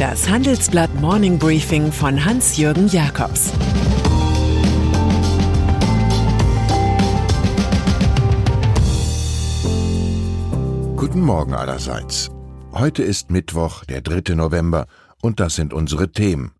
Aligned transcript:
Das 0.00 0.30
Handelsblatt 0.30 0.94
Morning 0.94 1.38
Briefing 1.38 1.92
von 1.92 2.24
Hans-Jürgen 2.24 2.88
Jakobs 2.88 3.52
Guten 10.96 11.20
Morgen 11.20 11.52
allerseits. 11.52 12.30
Heute 12.72 13.02
ist 13.02 13.30
Mittwoch, 13.30 13.84
der 13.84 14.00
3. 14.00 14.36
November, 14.36 14.86
und 15.20 15.38
das 15.38 15.56
sind 15.56 15.74
unsere 15.74 16.10
Themen. 16.10 16.52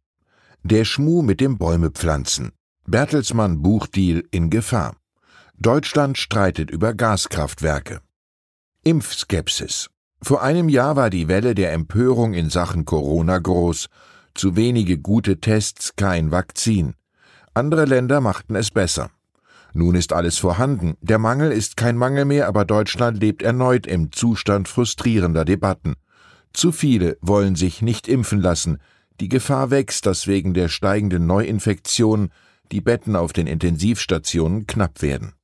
Der 0.63 0.85
Schmuh 0.85 1.22
mit 1.22 1.41
dem 1.41 1.57
Bäumepflanzen. 1.57 2.53
Bertelsmann 2.86 3.63
Buchdeal 3.63 4.22
in 4.31 4.50
Gefahr. 4.50 4.96
Deutschland 5.57 6.18
streitet 6.18 6.71
über 6.71 6.93
Gaskraftwerke. 6.93 8.03
Impfskepsis. 8.85 9.89
Vor 10.23 10.43
einem 10.43 10.69
Jahr 10.69 10.97
war 10.97 11.11
die 11.11 11.29
Welle 11.29 11.55
der 11.55 11.73
Empörung 11.73 12.35
in 12.35 12.51
Sachen 12.51 12.85
Corona 12.85 13.39
groß. 13.39 13.87
Zu 14.35 14.55
wenige 14.55 14.99
gute 14.99 15.41
Tests, 15.41 15.96
kein 15.96 16.31
Vakzin. 16.31 16.95
Andere 17.55 17.85
Länder 17.85 18.21
machten 18.21 18.55
es 18.55 18.71
besser. 18.71 19.11
Nun 19.73 19.95
ist 19.95 20.13
alles 20.13 20.39
vorhanden. 20.39 20.96
Der 21.01 21.19
Mangel 21.19 21.53
ist 21.53 21.77
kein 21.77 21.96
Mangel 21.96 22.25
mehr, 22.25 22.49
aber 22.49 22.65
Deutschland 22.65 23.19
lebt 23.21 23.43
erneut 23.43 23.87
im 23.87 24.13
Zustand 24.13 24.69
frustrierender 24.69 25.45
Debatten. 25.45 25.95
Zu 26.53 26.73
viele 26.73 27.17
wollen 27.21 27.57
sich 27.57 27.81
nicht 27.81 28.09
impfen 28.09 28.41
lassen. 28.41 28.79
Die 29.21 29.29
Gefahr 29.29 29.71
wächst, 29.71 30.07
dass 30.07 30.27
wegen 30.27 30.55
der 30.55 30.68
steigenden 30.68 31.27
Neuinfektionen 31.27 32.31
die 32.73 32.81
Betten 32.81 33.17
auf 33.17 33.33
den 33.33 33.47
Intensivstationen 33.47 34.67
knapp 34.67 35.03
werden. 35.03 35.34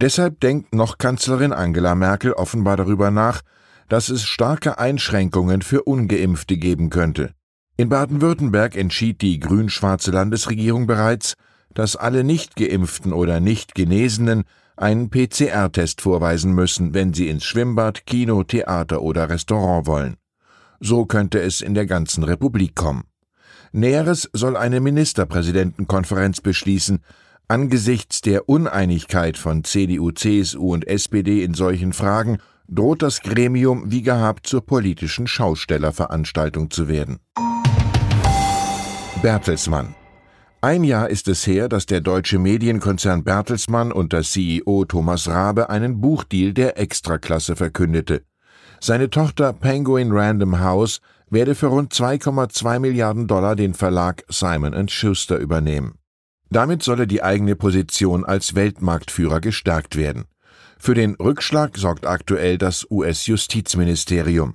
Deshalb 0.00 0.40
denkt 0.40 0.74
noch 0.74 0.98
Kanzlerin 0.98 1.52
Angela 1.52 1.94
Merkel 1.94 2.32
offenbar 2.32 2.76
darüber 2.76 3.10
nach, 3.10 3.42
dass 3.88 4.08
es 4.08 4.24
starke 4.24 4.78
Einschränkungen 4.78 5.62
für 5.62 5.82
ungeimpfte 5.82 6.56
geben 6.56 6.90
könnte. 6.90 7.32
In 7.76 7.88
Baden-Württemberg 7.88 8.76
entschied 8.76 9.22
die 9.22 9.38
grün-schwarze 9.38 10.10
Landesregierung 10.10 10.86
bereits, 10.86 11.34
dass 11.74 11.96
alle 11.96 12.24
nicht 12.24 12.56
geimpften 12.56 13.12
oder 13.12 13.40
nicht 13.40 13.74
Genesenen 13.74 14.44
einen 14.76 15.10
PCR-Test 15.10 16.00
vorweisen 16.00 16.52
müssen, 16.52 16.94
wenn 16.94 17.14
sie 17.14 17.28
ins 17.28 17.44
Schwimmbad, 17.44 18.06
Kino, 18.06 18.42
Theater 18.42 19.02
oder 19.02 19.28
Restaurant 19.28 19.86
wollen. 19.86 20.16
So 20.80 21.06
könnte 21.06 21.40
es 21.40 21.60
in 21.60 21.74
der 21.74 21.86
ganzen 21.86 22.24
Republik 22.24 22.74
kommen. 22.74 23.04
Näheres 23.72 24.30
soll 24.32 24.56
eine 24.56 24.80
Ministerpräsidentenkonferenz 24.80 26.40
beschließen, 26.40 27.00
Angesichts 27.50 28.20
der 28.20 28.46
Uneinigkeit 28.46 29.38
von 29.38 29.64
CDU, 29.64 30.10
CSU 30.10 30.74
und 30.74 30.86
SPD 30.86 31.42
in 31.42 31.54
solchen 31.54 31.94
Fragen 31.94 32.40
droht 32.68 33.02
das 33.02 33.20
Gremium 33.22 33.90
wie 33.90 34.02
gehabt 34.02 34.46
zur 34.46 34.64
politischen 34.64 35.26
Schaustellerveranstaltung 35.26 36.70
zu 36.70 36.88
werden. 36.88 37.18
Bertelsmann 39.22 39.94
ein 40.60 40.82
Jahr 40.82 41.08
ist 41.08 41.28
es 41.28 41.46
her, 41.46 41.68
dass 41.68 41.86
der 41.86 42.00
deutsche 42.00 42.40
Medienkonzern 42.40 43.22
Bertelsmann 43.22 43.92
unter 43.92 44.22
CEO 44.22 44.84
Thomas 44.86 45.28
Rabe 45.28 45.70
einen 45.70 46.00
Buchdeal 46.00 46.52
der 46.52 46.76
Extraklasse 46.78 47.54
verkündete. 47.54 48.24
Seine 48.80 49.08
Tochter 49.08 49.52
Penguin 49.52 50.10
Random 50.10 50.58
House 50.58 51.00
werde 51.30 51.54
für 51.54 51.68
rund 51.68 51.92
2,2 51.94 52.80
Milliarden 52.80 53.28
Dollar 53.28 53.54
den 53.54 53.72
Verlag 53.72 54.24
Simon 54.28 54.88
Schuster 54.88 55.36
übernehmen. 55.36 55.94
Damit 56.50 56.82
solle 56.82 57.06
die 57.06 57.22
eigene 57.22 57.54
Position 57.54 58.24
als 58.24 58.56
Weltmarktführer 58.56 59.40
gestärkt 59.40 59.94
werden. 59.94 60.24
Für 60.78 60.94
den 60.94 61.14
Rückschlag 61.16 61.76
sorgt 61.76 62.06
aktuell 62.06 62.56
das 62.56 62.86
US-Justizministerium. 62.90 64.54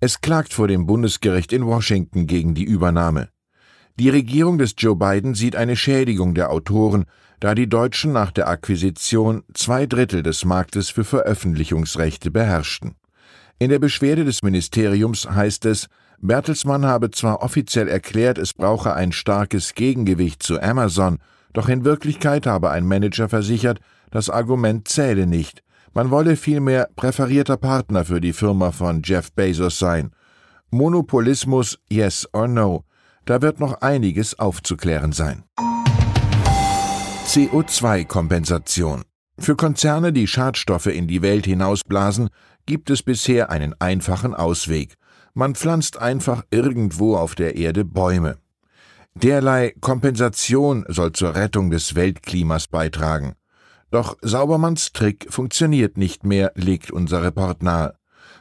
Es 0.00 0.22
klagt 0.22 0.54
vor 0.54 0.66
dem 0.66 0.86
Bundesgericht 0.86 1.52
in 1.52 1.66
Washington 1.66 2.26
gegen 2.26 2.54
die 2.54 2.64
Übernahme. 2.64 3.28
Die 3.98 4.08
Regierung 4.08 4.56
des 4.56 4.74
Joe 4.78 4.96
Biden 4.96 5.34
sieht 5.34 5.54
eine 5.54 5.76
Schädigung 5.76 6.34
der 6.34 6.50
Autoren, 6.50 7.04
da 7.38 7.54
die 7.54 7.68
Deutschen 7.68 8.12
nach 8.12 8.30
der 8.30 8.48
Akquisition 8.48 9.42
zwei 9.52 9.84
Drittel 9.84 10.22
des 10.22 10.46
Marktes 10.46 10.88
für 10.88 11.04
Veröffentlichungsrechte 11.04 12.30
beherrschten. 12.30 12.94
In 13.58 13.68
der 13.68 13.78
Beschwerde 13.78 14.24
des 14.24 14.42
Ministeriums 14.42 15.28
heißt 15.28 15.66
es, 15.66 15.88
Bertelsmann 16.22 16.86
habe 16.86 17.10
zwar 17.10 17.42
offiziell 17.42 17.88
erklärt, 17.88 18.38
es 18.38 18.54
brauche 18.54 18.94
ein 18.94 19.12
starkes 19.12 19.74
Gegengewicht 19.74 20.42
zu 20.42 20.60
Amazon, 20.62 21.18
doch 21.52 21.68
in 21.68 21.84
Wirklichkeit 21.84 22.46
habe 22.46 22.70
ein 22.70 22.86
Manager 22.86 23.28
versichert, 23.28 23.80
das 24.10 24.30
Argument 24.30 24.88
zähle 24.88 25.26
nicht. 25.26 25.62
Man 25.92 26.10
wolle 26.10 26.36
vielmehr 26.36 26.88
präferierter 26.94 27.56
Partner 27.56 28.04
für 28.04 28.20
die 28.20 28.32
Firma 28.32 28.70
von 28.70 29.02
Jeff 29.04 29.32
Bezos 29.32 29.78
sein. 29.78 30.12
Monopolismus, 30.70 31.78
yes 31.88 32.28
or 32.32 32.46
no. 32.46 32.84
Da 33.24 33.42
wird 33.42 33.60
noch 33.60 33.80
einiges 33.80 34.38
aufzuklären 34.38 35.12
sein. 35.12 35.44
CO2-Kompensation. 37.26 39.02
Für 39.38 39.56
Konzerne, 39.56 40.12
die 40.12 40.26
Schadstoffe 40.26 40.86
in 40.86 41.06
die 41.06 41.22
Welt 41.22 41.46
hinausblasen, 41.46 42.28
gibt 42.66 42.90
es 42.90 43.02
bisher 43.02 43.50
einen 43.50 43.74
einfachen 43.80 44.34
Ausweg. 44.34 44.94
Man 45.34 45.54
pflanzt 45.54 45.98
einfach 45.98 46.44
irgendwo 46.50 47.16
auf 47.16 47.34
der 47.34 47.56
Erde 47.56 47.84
Bäume. 47.84 48.38
Derlei 49.14 49.74
Kompensation 49.80 50.84
soll 50.88 51.12
zur 51.12 51.34
Rettung 51.34 51.70
des 51.70 51.94
Weltklimas 51.94 52.68
beitragen. 52.68 53.34
Doch 53.90 54.16
Saubermanns 54.22 54.92
Trick 54.92 55.26
funktioniert 55.30 55.96
nicht 55.96 56.24
mehr, 56.24 56.52
legt 56.54 56.90
unser 56.90 57.22
Report 57.22 57.62
nahe. 57.62 57.94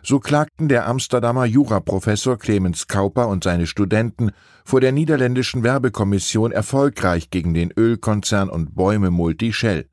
So 0.03 0.19
klagten 0.19 0.69
der 0.69 0.87
Amsterdamer 0.87 1.45
Juraprofessor 1.45 2.37
Clemens 2.37 2.87
Kauper 2.87 3.27
und 3.27 3.43
seine 3.43 3.67
Studenten 3.67 4.31
vor 4.63 4.79
der 4.79 4.91
niederländischen 4.91 5.63
Werbekommission 5.63 6.51
erfolgreich 6.51 7.31
gegen 7.31 7.53
den 7.53 7.71
Ölkonzern 7.75 8.49
und 8.49 8.75
Bäume-Multi 8.75 9.51
Shell. 9.51 9.89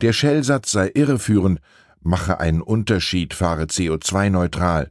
Der 0.00 0.12
Shell-Satz 0.12 0.72
sei 0.72 0.90
irreführend, 0.94 1.60
mache 2.00 2.40
einen 2.40 2.62
Unterschied, 2.62 3.34
fahre 3.34 3.64
CO2-neutral. 3.64 4.90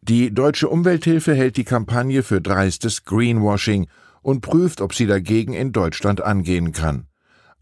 Die 0.00 0.32
deutsche 0.32 0.68
Umwelthilfe 0.68 1.34
hält 1.34 1.56
die 1.56 1.64
Kampagne 1.64 2.22
für 2.22 2.40
dreistes 2.40 3.04
Greenwashing 3.04 3.88
und 4.22 4.40
prüft, 4.40 4.80
ob 4.80 4.94
sie 4.94 5.06
dagegen 5.06 5.52
in 5.52 5.72
Deutschland 5.72 6.22
angehen 6.22 6.72
kann. 6.72 7.06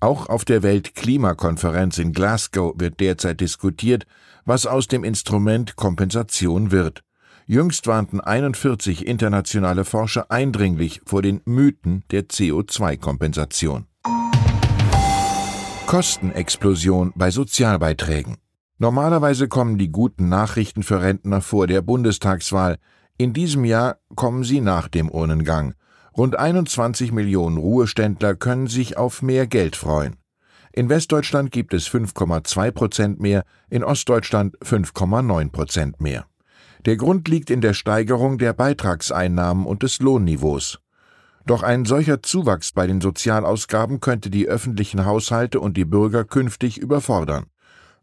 Auch 0.02 0.28
auf 0.28 0.44
der 0.44 0.64
Weltklimakonferenz 0.64 1.98
in 1.98 2.12
Glasgow 2.12 2.74
wird 2.76 2.98
derzeit 2.98 3.40
diskutiert, 3.40 4.04
was 4.44 4.66
aus 4.66 4.88
dem 4.88 5.04
Instrument 5.04 5.76
Kompensation 5.76 6.72
wird. 6.72 7.04
Jüngst 7.46 7.86
warnten 7.86 8.20
41 8.20 9.06
internationale 9.06 9.84
Forscher 9.84 10.28
eindringlich 10.28 11.02
vor 11.06 11.22
den 11.22 11.40
Mythen 11.44 12.02
der 12.10 12.22
CO2-Kompensation. 12.22 13.86
Kostenexplosion 15.86 17.12
bei 17.14 17.30
Sozialbeiträgen. 17.30 18.38
Normalerweise 18.78 19.46
kommen 19.46 19.78
die 19.78 19.92
guten 19.92 20.28
Nachrichten 20.28 20.82
für 20.82 21.00
Rentner 21.00 21.40
vor 21.40 21.68
der 21.68 21.80
Bundestagswahl. 21.80 22.78
In 23.18 23.34
diesem 23.34 23.64
Jahr 23.64 23.98
kommen 24.16 24.42
sie 24.42 24.62
nach 24.62 24.88
dem 24.88 25.08
Urnengang. 25.08 25.74
Rund 26.16 26.38
21 26.38 27.10
Millionen 27.10 27.56
Ruheständler 27.56 28.34
können 28.34 28.66
sich 28.66 28.98
auf 28.98 29.22
mehr 29.22 29.46
Geld 29.46 29.76
freuen. 29.76 30.16
In 30.70 30.90
Westdeutschland 30.90 31.50
gibt 31.50 31.72
es 31.72 31.88
5,2 31.88 32.70
Prozent 32.70 33.20
mehr, 33.20 33.44
in 33.70 33.82
Ostdeutschland 33.82 34.58
5,9 34.58 35.50
Prozent 35.50 36.00
mehr. 36.02 36.26
Der 36.84 36.96
Grund 36.96 37.28
liegt 37.28 37.48
in 37.48 37.62
der 37.62 37.72
Steigerung 37.72 38.36
der 38.36 38.52
Beitragseinnahmen 38.52 39.64
und 39.64 39.82
des 39.82 40.00
Lohnniveaus. 40.00 40.80
Doch 41.46 41.62
ein 41.62 41.86
solcher 41.86 42.22
Zuwachs 42.22 42.72
bei 42.72 42.86
den 42.86 43.00
Sozialausgaben 43.00 44.00
könnte 44.00 44.28
die 44.28 44.48
öffentlichen 44.48 45.06
Haushalte 45.06 45.60
und 45.60 45.76
die 45.76 45.84
Bürger 45.86 46.24
künftig 46.24 46.78
überfordern. 46.78 47.46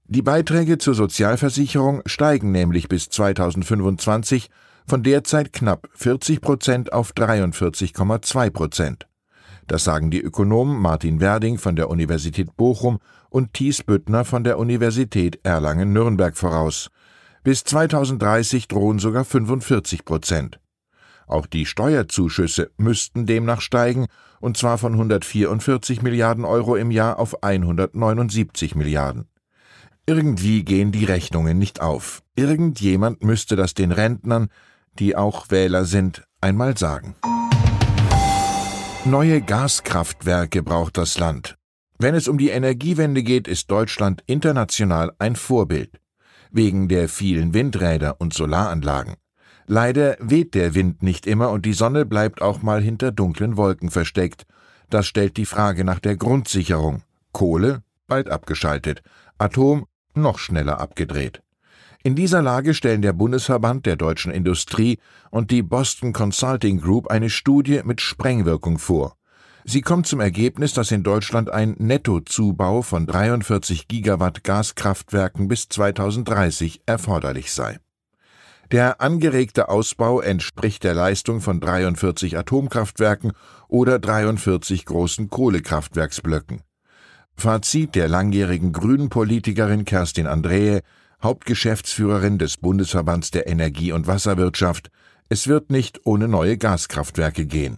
Die 0.05 0.23
Beiträge 0.23 0.79
zur 0.79 0.95
Sozialversicherung 0.95 2.01
steigen 2.07 2.51
nämlich 2.51 2.89
bis 2.89 3.09
2025 3.09 4.49
von 4.89 5.03
derzeit 5.03 5.53
knapp 5.53 5.87
40 5.93 6.41
Prozent 6.41 6.93
auf 6.93 7.13
43,2 7.13 8.49
Prozent. 8.49 9.07
Das 9.67 9.83
sagen 9.83 10.09
die 10.09 10.19
Ökonomen 10.19 10.81
Martin 10.81 11.21
Werding 11.21 11.59
von 11.59 11.75
der 11.75 11.91
Universität 11.91 12.57
Bochum 12.57 12.97
und 13.29 13.53
Thies 13.53 13.83
Büttner 13.83 14.25
von 14.25 14.43
der 14.43 14.57
Universität 14.57 15.39
Erlangen-Nürnberg 15.43 16.35
voraus. 16.35 16.89
Bis 17.43 17.63
2030 17.63 18.67
drohen 18.67 18.97
sogar 18.97 19.25
45 19.25 20.05
Prozent. 20.05 20.59
Auch 21.27 21.45
die 21.45 21.67
Steuerzuschüsse 21.67 22.71
müssten 22.77 23.27
demnach 23.27 23.61
steigen, 23.61 24.07
und 24.39 24.57
zwar 24.57 24.79
von 24.79 24.93
144 24.93 26.01
Milliarden 26.01 26.45
Euro 26.45 26.75
im 26.75 26.89
Jahr 26.89 27.19
auf 27.19 27.43
179 27.43 28.73
Milliarden. 28.73 29.27
Irgendwie 30.07 30.63
gehen 30.63 30.91
die 30.91 31.05
Rechnungen 31.05 31.59
nicht 31.59 31.79
auf. 31.79 32.23
Irgendjemand 32.35 33.23
müsste 33.23 33.55
das 33.55 33.75
den 33.75 33.91
Rentnern, 33.91 34.49
die 34.99 35.15
auch 35.15 35.49
Wähler 35.49 35.85
sind, 35.85 36.23
einmal 36.41 36.77
sagen. 36.77 37.15
Neue 39.05 39.41
Gaskraftwerke 39.41 40.61
braucht 40.61 40.97
das 40.97 41.17
Land. 41.17 41.55
Wenn 41.97 42.15
es 42.15 42.27
um 42.27 42.37
die 42.37 42.49
Energiewende 42.49 43.23
geht, 43.23 43.47
ist 43.47 43.71
Deutschland 43.71 44.23
international 44.25 45.11
ein 45.19 45.35
Vorbild. 45.35 45.99
Wegen 46.51 46.87
der 46.87 47.09
vielen 47.09 47.53
Windräder 47.53 48.19
und 48.19 48.33
Solaranlagen. 48.33 49.15
Leider 49.67 50.17
weht 50.19 50.55
der 50.55 50.75
Wind 50.75 51.03
nicht 51.03 51.27
immer 51.27 51.51
und 51.51 51.65
die 51.65 51.73
Sonne 51.73 52.05
bleibt 52.05 52.41
auch 52.41 52.61
mal 52.61 52.81
hinter 52.81 53.11
dunklen 53.11 53.55
Wolken 53.55 53.91
versteckt. 53.91 54.45
Das 54.89 55.05
stellt 55.05 55.37
die 55.37 55.45
Frage 55.45 55.83
nach 55.83 55.99
der 55.99 56.17
Grundsicherung. 56.17 57.03
Kohle 57.31 57.83
bald 58.09 58.29
abgeschaltet, 58.29 59.01
Atom 59.37 59.85
noch 60.13 60.39
schneller 60.39 60.81
abgedreht. 60.81 61.41
In 62.01 62.15
dieser 62.15 62.41
Lage 62.41 62.73
stellen 62.73 63.01
der 63.01 63.11
Bundesverband 63.11 63.85
der 63.85 63.97
deutschen 63.97 64.31
Industrie 64.31 64.99
und 65.31 65.51
die 65.51 65.61
Boston 65.61 66.13
Consulting 66.13 66.79
Group 66.79 67.07
eine 67.07 67.29
Studie 67.29 67.81
mit 67.83 67.99
Sprengwirkung 67.99 68.77
vor. 68.79 69.17
Sie 69.65 69.81
kommt 69.81 70.07
zum 70.07 70.21
Ergebnis, 70.21 70.73
dass 70.73 70.91
in 70.91 71.03
Deutschland 71.03 71.49
ein 71.49 71.75
Nettozubau 71.77 72.83
von 72.83 73.05
43 73.05 73.89
Gigawatt 73.89 74.45
Gaskraftwerken 74.45 75.49
bis 75.49 75.67
2030 75.67 76.81
erforderlich 76.85 77.51
sei. 77.51 77.79
Der 78.71 79.01
angeregte 79.01 79.67
Ausbau 79.67 80.21
entspricht 80.21 80.85
der 80.85 80.93
Leistung 80.93 81.41
von 81.41 81.59
43 81.59 82.37
Atomkraftwerken 82.37 83.33
oder 83.67 83.99
43 83.99 84.85
großen 84.85 85.29
Kohlekraftwerksblöcken. 85.29 86.61
Fazit 87.35 87.95
der 87.95 88.07
langjährigen 88.07 88.71
Grünen-Politikerin 88.71 89.85
Kerstin 89.85 90.27
Andrehe, 90.27 90.81
Hauptgeschäftsführerin 91.21 92.37
des 92.37 92.57
Bundesverbands 92.57 93.31
der 93.31 93.47
Energie- 93.47 93.91
und 93.91 94.07
Wasserwirtschaft, 94.07 94.89
es 95.27 95.47
wird 95.47 95.69
nicht 95.69 96.05
ohne 96.05 96.27
neue 96.27 96.57
Gaskraftwerke 96.57 97.45
gehen. 97.45 97.77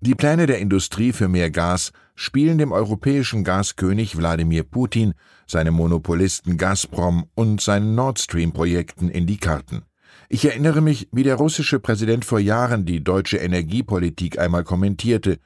Die 0.00 0.14
Pläne 0.14 0.46
der 0.46 0.58
Industrie 0.58 1.12
für 1.12 1.26
mehr 1.26 1.50
Gas 1.50 1.92
spielen 2.14 2.58
dem 2.58 2.70
europäischen 2.70 3.42
Gaskönig 3.42 4.16
Wladimir 4.16 4.62
Putin, 4.62 5.14
seinem 5.46 5.74
Monopolisten 5.74 6.56
Gazprom 6.56 7.26
und 7.34 7.60
seinen 7.60 7.94
Nord 7.94 8.20
Stream 8.20 8.52
Projekten 8.52 9.08
in 9.08 9.26
die 9.26 9.38
Karten. 9.38 9.82
Ich 10.28 10.44
erinnere 10.44 10.82
mich, 10.82 11.08
wie 11.10 11.22
der 11.22 11.36
russische 11.36 11.80
Präsident 11.80 12.24
vor 12.24 12.38
Jahren 12.38 12.84
die 12.84 13.02
deutsche 13.02 13.38
Energiepolitik 13.38 14.38
einmal 14.38 14.62
kommentierte. 14.62 15.38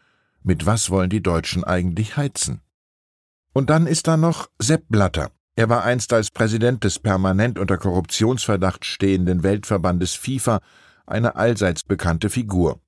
Mit 0.42 0.66
was 0.66 0.90
wollen 0.90 1.08
die 1.08 1.22
Deutschen 1.22 1.62
eigentlich 1.62 2.16
heizen? 2.16 2.60
Und 3.54 3.70
dann 3.70 3.86
ist 3.86 4.06
da 4.06 4.16
noch 4.16 4.50
Sepp 4.58 4.84
Blatter. 4.88 5.30
Er 5.54 5.68
war 5.68 5.84
einst 5.84 6.12
als 6.14 6.30
Präsident 6.30 6.82
des 6.82 6.98
permanent 6.98 7.58
unter 7.58 7.76
Korruptionsverdacht 7.76 8.86
stehenden 8.86 9.42
Weltverbandes 9.42 10.14
FIFA 10.14 10.60
eine 11.06 11.36
allseits 11.36 11.82
bekannte 11.82 12.30
Figur. 12.30 12.80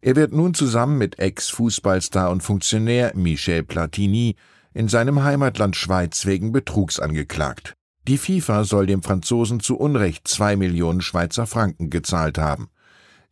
Er 0.00 0.16
wird 0.16 0.32
nun 0.32 0.52
zusammen 0.52 0.98
mit 0.98 1.20
Ex-Fußballstar 1.20 2.30
und 2.30 2.42
Funktionär 2.42 3.12
Michel 3.14 3.62
Platini 3.62 4.34
in 4.74 4.88
seinem 4.88 5.22
Heimatland 5.22 5.76
Schweiz 5.76 6.26
wegen 6.26 6.50
Betrugs 6.50 6.98
angeklagt. 6.98 7.74
Die 8.08 8.18
FIFA 8.18 8.64
soll 8.64 8.86
dem 8.86 9.02
Franzosen 9.02 9.60
zu 9.60 9.76
Unrecht 9.78 10.26
zwei 10.26 10.56
Millionen 10.56 11.02
Schweizer 11.02 11.46
Franken 11.46 11.88
gezahlt 11.88 12.36
haben. 12.36 12.68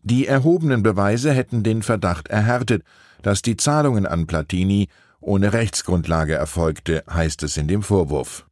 Die 0.03 0.29
erhobenen 0.29 0.85
Beweise 0.85 1.33
hätten 1.33 1.65
den 1.65 1.83
Verdacht 1.83 2.29
erhärtet, 2.29 2.85
dass 3.23 3.43
die 3.43 3.57
Zahlungen 3.57 4.07
an 4.07 4.29
Platini 4.29 4.89
ohne 5.21 5.53
Rechtsgrundlage 5.53 6.35
erfolgte, 6.35 7.03
heißt 7.11 7.43
es 7.43 7.57
in 7.57 7.67
dem 7.67 7.83
Vorwurf. 7.83 8.47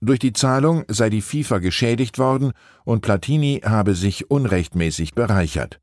Durch 0.00 0.18
die 0.18 0.32
Zahlung 0.32 0.84
sei 0.88 1.10
die 1.10 1.22
FIFA 1.22 1.58
geschädigt 1.58 2.18
worden 2.18 2.52
und 2.84 3.00
Platini 3.00 3.62
habe 3.64 3.94
sich 3.94 4.30
unrechtmäßig 4.30 5.14
bereichert. 5.14 5.80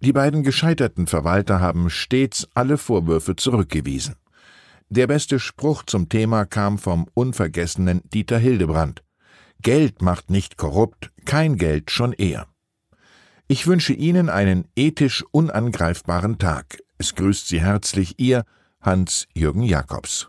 Die 0.00 0.12
beiden 0.12 0.44
gescheiterten 0.44 1.06
Verwalter 1.06 1.60
haben 1.60 1.90
stets 1.90 2.48
alle 2.54 2.78
Vorwürfe 2.78 3.34
zurückgewiesen. 3.34 4.14
Der 4.90 5.06
beste 5.06 5.38
Spruch 5.38 5.82
zum 5.82 6.08
Thema 6.08 6.46
kam 6.46 6.78
vom 6.78 7.06
unvergessenen 7.14 8.00
Dieter 8.04 8.38
Hildebrand. 8.38 9.02
Geld 9.60 10.02
macht 10.02 10.30
nicht 10.30 10.56
korrupt, 10.56 11.10
kein 11.24 11.56
Geld 11.56 11.90
schon 11.90 12.12
eher. 12.12 12.46
Ich 13.48 13.66
wünsche 13.66 13.92
Ihnen 13.92 14.28
einen 14.28 14.68
ethisch 14.76 15.24
unangreifbaren 15.32 16.38
Tag. 16.38 16.78
Es 16.96 17.14
grüßt 17.14 17.48
Sie 17.48 17.60
herzlich 17.60 18.14
Ihr 18.18 18.44
Hans-Jürgen 18.80 19.62
Jakobs. 19.62 20.28